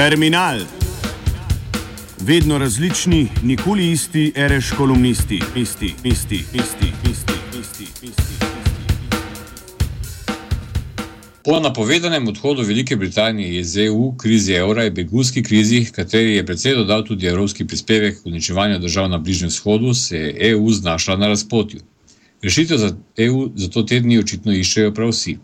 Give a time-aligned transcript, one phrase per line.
[0.00, 0.58] Terminal.
[2.20, 8.34] Vedno različni, nikoli isti, reš kolumnisti, isti, isti, isti, isti, isti, isti.
[11.44, 16.74] Po napovedanem odhodu Velike Britanije iz EU, krizi evra in begunski krizi, kateri je predvsej
[16.74, 21.28] dodal tudi evropski prispevek k uničevanju držav na Bližnjem vzhodu, se je EU znašla na
[21.28, 21.80] razpotju.
[22.42, 25.38] Rešitev za EU zato te dni očitno iščejo prav vsi.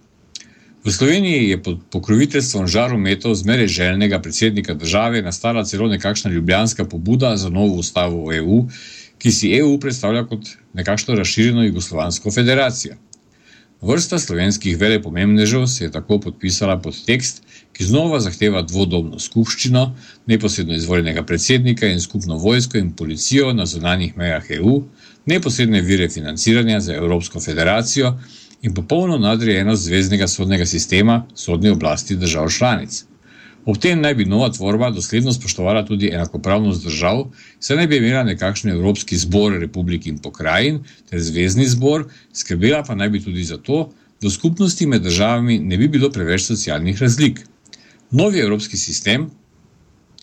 [0.87, 7.37] V Sloveniji je pod pokroviteljstvom žarometov zmeraj željnega predsednika države nastala celo nekakšna ljubljanska pobuda
[7.37, 8.69] za novo ustavo EU,
[9.19, 12.95] ki si EU predstavlja kot nekakšno razširjeno Jugoslovansko federacijo.
[13.81, 17.43] Vrsta slovenskih velepomembnežev se je tako podpisala pod tekst,
[17.73, 24.17] ki znova zahteva dvodobno skupščino, neposredno izvoljenega predsednika in skupno vojsko in policijo na zunanjih
[24.17, 24.85] mejah EU,
[25.27, 28.19] neposredne vire financiranja za Evropsko federacijo
[28.63, 33.05] in popolno nadrejenost zvezdnega sodnega sistema sodne oblasti držav članic.
[33.67, 37.25] Ob tem naj bi nova tvorba dosledno spoštovala tudi enakopravnost držav,
[37.61, 42.95] saj naj bi imela nekakšen Evropski zbor republik in pokrajin ter zvezdni zbor, skrbela pa
[42.95, 43.89] naj bi tudi za to,
[44.23, 47.43] da v skupnosti med državami ne bi bilo preveč socialnih razlik.
[48.11, 49.27] Novi evropski sistem,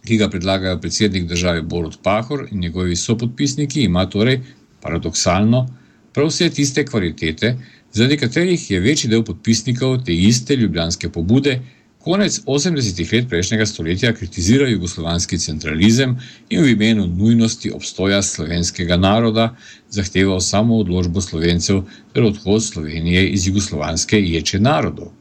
[0.08, 4.40] ki ga predlagajo predsednik države Borod Pahor in njegovi sopodpisniki, ima torej,
[4.82, 5.68] paradoksalno,
[6.14, 7.58] prav vse tiste kvalitete,
[7.94, 11.60] zaradi katerih je večji del podpisnikov te iste ljubljanske pobude
[12.04, 16.18] konec 80-ih let prejšnjega stoletja kritiziral jugoslovanski centralizem
[16.50, 19.56] in v imenu nujnosti obstoja slovenskega naroda
[19.90, 21.84] zahteval samo odložbo slovencev
[22.14, 25.12] ter odhod Slovenije iz jugoslovanske ječe narodov.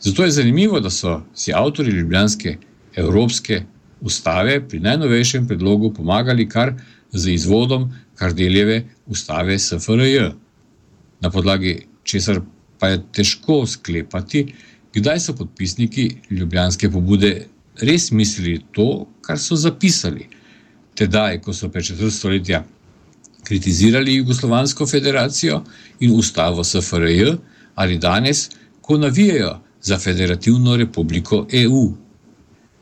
[0.00, 2.56] Zato je zanimivo, da so si avtori ljubljanske
[2.96, 3.62] evropske
[4.00, 6.74] ustave pri najnovejšem predlogu pomagali kar
[7.12, 10.30] z izvodom Kardeljeve ustave SFRJ.
[11.20, 12.40] Na podlagi česar
[12.78, 14.46] pa je težko sklepati,
[14.94, 17.32] kdaj so podpisniki ljubljanske pobude
[17.82, 20.28] res mislili to, kar so zapisali.
[20.96, 22.62] Tedaj, ko so pred četrt stoletja
[23.46, 25.60] kritizirali Jugoslovansko federacijo
[26.00, 27.36] in ustavo SFRJ,
[27.74, 28.48] ali danes,
[28.80, 31.92] ko navijajo za federativno republiko EU.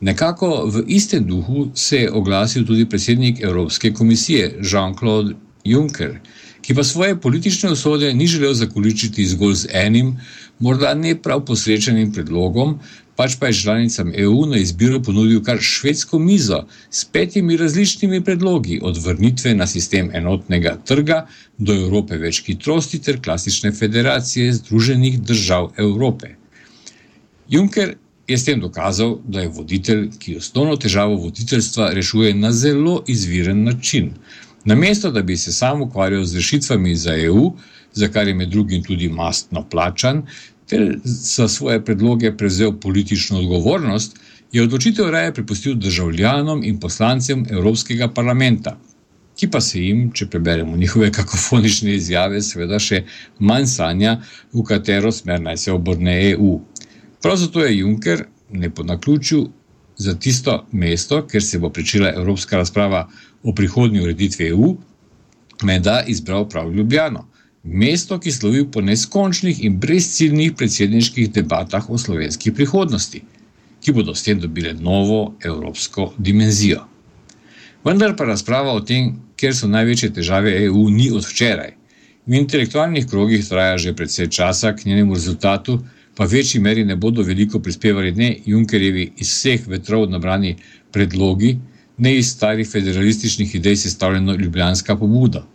[0.01, 6.19] Nekako v istem duhu se je oglasil tudi predsednik Evropske komisije Jean-Claude Juncker,
[6.65, 10.15] ki pa svoje politične usode ni želel zakoličiti zgolj z enim,
[10.59, 12.79] morda ne prav posrečenim predlogom,
[13.15, 18.79] pač pa je članicam EU na izbiro ponudil kar švedsko mizo s petimi različnimi predlogi,
[18.83, 21.27] od vrnitve na sistem enotnega trga
[21.57, 26.35] do Evrope več hitrosti ter klasične federacije Združenih držav Evrope.
[27.49, 27.95] Juncker
[28.27, 33.63] je s tem dokazal, da je voditelj, ki osnovno težavo voditeljstva rešuje na zelo izviren
[33.63, 34.11] način.
[34.65, 37.51] Namesto da bi se sam ukvarjal z rešitvami za EU,
[37.93, 40.23] za kar je med drugim tudi mastno plačan,
[40.67, 44.17] ter za svoje predloge prevzel politično odgovornost,
[44.51, 48.77] je odločitev raje prepustil državljanom in poslancem Evropskega parlamenta,
[49.37, 53.03] ki pa se jim, če preberemo njihove kakofonične izjave, seveda še
[53.39, 54.17] manj sanja,
[54.53, 56.59] v katero smer naj se obrne EU.
[57.21, 59.43] Prav zato je Juncker, ne po naključju,
[59.97, 63.09] za tisto mesto, kjer se bo pričela evropska razprava
[63.43, 64.75] o prihodnji ureditvi EU,
[65.63, 67.27] menda izbral prav Ljubljano.
[67.63, 73.21] Mesto, ki slovi po neskončnih in brezciljnih predsedniških debatah o slovenski prihodnosti,
[73.81, 76.83] ki bodo s tem dobile novo evropsko dimenzijo.
[77.85, 81.73] Vendar pa razprava o tem, kjer so največje težave EU, ni od včeraj.
[82.25, 85.79] V intelektualnih krogih traja že predvsej časa, k njenemu rezultatu
[86.15, 90.55] pa v večji meri ne bodo veliko prispevali ne Junckerjevi iz vseh vetrov nabrani
[90.91, 91.57] predlogi,
[91.97, 95.45] ne iz starih federalističnih idej sestavljeno ljubljanska pobuda.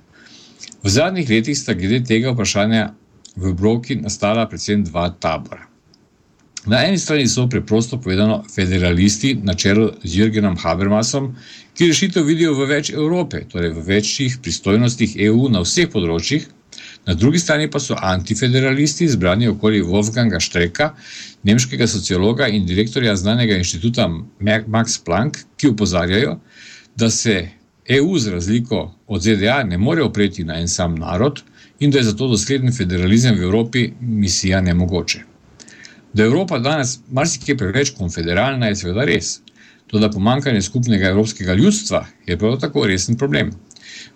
[0.83, 2.93] V zadnjih letih sta glede tega vprašanja
[3.37, 5.67] v Broki nastala predvsem dva tabora.
[6.67, 11.35] Na eni strani so preprosto povedano federalisti na čelu z Jürgenom Habermasom,
[11.75, 16.45] ki rešitev vidijo v več Evrope, torej v večjih pristojnostih EU na vseh področjih,
[17.07, 20.95] na drugi strani pa so antifederalisti, zbrani okoli Wolfganga Štreka,
[21.43, 24.09] nemškega sociologa in direktorja znanega inštituta
[24.67, 26.39] Max Planck, ki upozarjajo,
[26.97, 27.49] da se
[27.89, 31.43] EU za razliko od ZDA ne more opreti na en sam narod
[31.81, 35.23] in da je zato dosleden federalizem v Evropi misija nemogoče.
[36.13, 39.41] Da je Evropa danes marsikaj preveč konfederalna, je seveda res.
[39.87, 43.51] To, da pomankanje skupnega evropskega ljudstva je prav tako resen problem.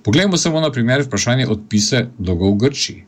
[0.03, 3.05] Poglejmo samo na primer vprašanje odpise dolgov Grčiji.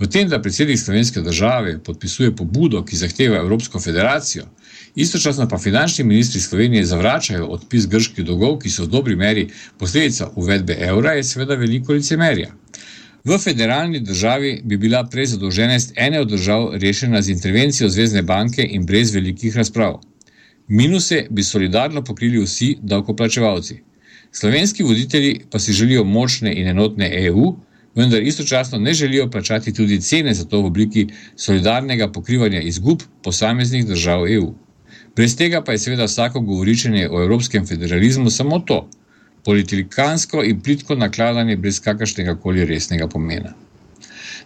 [0.00, 4.46] V tem, da predsednik slovenske države podpisuje pobudo, ki zahteva Evropsko federacijo,
[4.94, 9.48] istočasno pa finančni ministri Slovenije zavračajo odpis grških dolgov, ki so v dobri meri
[9.78, 12.48] posledica uvedbe evra, je seveda veliko licemerja.
[13.24, 18.86] V federalni državi bi bila prezadolženost ene od držav rešena z intervencijo Zvezdne banke in
[18.86, 20.00] brez velikih razprav.
[20.68, 23.82] Minuse bi solidarno pokrili vsi davkoplačevalci.
[24.32, 27.54] Slovenski voditelji pa si želijo močne in enotne EU,
[27.94, 31.06] vendar istočasno ne želijo plačati tudi cene za to v obliki
[31.36, 34.54] solidarnega pokrivanja izgub posameznih držav EU.
[35.16, 38.88] Brez tega pa je seveda vsako govoričenje o evropskem federalizmu samo to:
[39.44, 43.54] politikansko in plitko nakladanje brez kakršnega koli resnega pomena.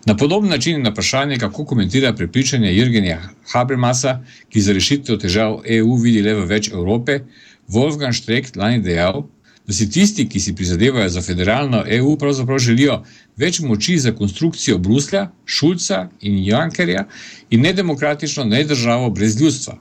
[0.07, 3.19] Na podoben način je na vprašanje, kako komentira prepričanje Jürgenja
[3.53, 7.21] Habermasa, ki za rešitev težav EU vidi le v več Evrope,
[7.69, 9.25] Wolfgang Streck lani dejal,
[9.67, 13.03] da si tisti, ki si prizadevajo za federalno EU, pravzaprav želijo
[13.37, 17.07] več moči za konstrukcijo Bruslja, Šulca in Junckerja
[17.51, 19.79] in nedemokratično ne državo brez ljudstva.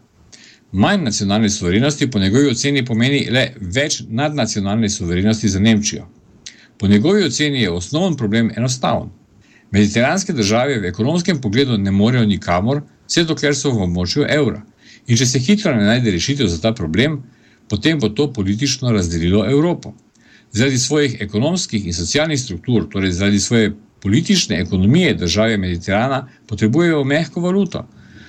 [0.71, 6.07] Manj nacionalne suverenosti po njegovi oceni pomeni le več nadnacionalne suverenosti za Nemčijo.
[6.77, 9.09] Po njegovi oceni je osnoven problem enostaven.
[9.71, 14.63] Mediteranske države v ekonomskem pogledu ne morejo nikamor, vse dokler so v območju evra.
[15.07, 17.21] In če se hitro ne najde rešitev za ta problem,
[17.69, 19.93] potem bo to politično razdelilo Evropo.
[20.51, 27.41] Zaradi svojih ekonomskih in socialnih struktur, torej zaradi svoje politične ekonomije države Mediterana, potrebujejo mehko
[27.41, 27.87] valuto.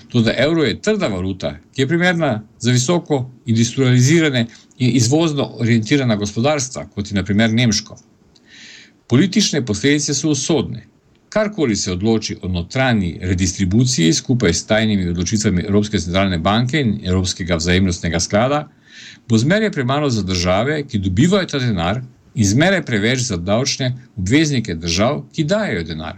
[0.09, 4.47] Tudi evro je trda valuta, ki je primerna za visoko industrializirane
[4.79, 7.99] in izvozno orientirana gospodarstva, kot je naprimer Nemško.
[9.09, 10.87] Politične posledice so usodne.
[11.29, 17.57] Karkoli se odloči o notranji redistribuciji skupaj s tajnimi odločitvami Evropske centralne banke in Evropskega
[17.57, 18.69] vzajemnostnega sklada,
[19.29, 22.03] bo zmeraj premalo za države, ki dobivajo ta denar,
[22.35, 26.17] in zmeraj preveč za davčne obveznike držav, ki dajo denar.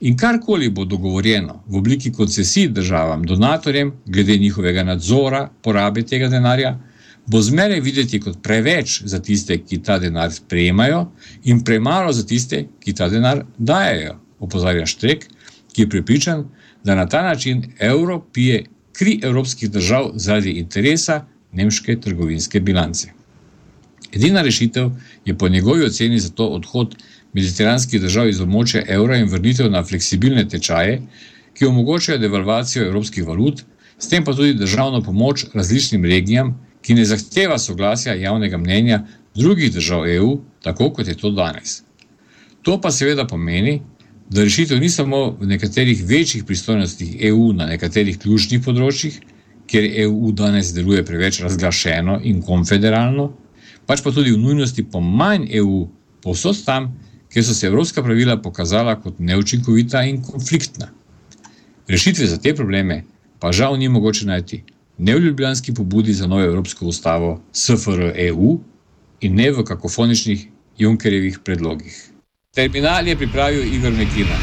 [0.00, 6.78] In karkoli bo dogovorjeno v obliki koncesij državam, donatorjem, glede njihovega nadzora, porabe tega denarja,
[7.26, 11.04] bo zmeraj videti kot preveč za tiste, ki ta denar sprejemajo,
[11.44, 15.26] in premalo za tiste, ki ta denar dajajo, opozarja Štrek,
[15.72, 16.48] ki je pripričan,
[16.84, 23.10] da na ta način evro pije kri evropskih držav zaradi interesa nemške trgovinske bilance.
[24.12, 24.90] Edina rešitev
[25.24, 26.96] je po njegovi oceni za to odhod
[27.32, 31.00] mediteranskih držav iz območja evra in vrnitev na fleksibilne tečaje,
[31.54, 33.62] ki omogočajo devalvacijo evropskih valut,
[33.98, 39.02] s tem pa tudi državno pomoč različnim regijam, ki ne zahteva soglasja javnega mnenja
[39.34, 41.82] drugih držav EU, tako kot je to danes.
[42.62, 43.80] To pa seveda pomeni,
[44.30, 49.20] da rešitev ni samo v nekaterih večjih pristojnostih EU na nekaterih ključnih področjih,
[49.70, 53.30] kjer EU danes deluje preveč razglašeno in konfederalno,
[53.86, 55.86] pač pa tudi v nujnosti po manj EU,
[56.22, 56.90] povsod tam,
[57.30, 60.90] kjer so se evropska pravila pokazala kot neučinkovita in konfliktna.
[61.88, 63.04] Rešitve za te probleme
[63.38, 64.62] pa žal ni mogoče najti
[65.00, 68.58] ne v ljubljanski pobudi za novo Evropsko ustavo SFR EU
[69.20, 70.46] in ne v kakofoničnih
[70.78, 72.10] Junkerjevih predlogih.
[72.54, 74.42] Terminal je pripravil Igor Mekina.